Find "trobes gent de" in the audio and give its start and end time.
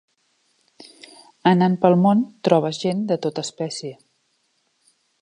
2.49-3.21